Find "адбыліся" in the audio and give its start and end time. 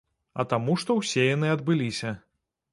1.59-2.19